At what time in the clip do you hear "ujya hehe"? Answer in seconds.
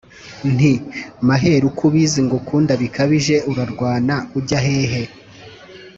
4.37-5.03